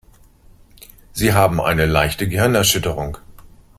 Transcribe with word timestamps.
Sie 1.13 1.33
haben 1.33 1.61
eine 1.61 1.85
leichte 1.85 2.27
Gehirnerschütterung. 2.27 3.19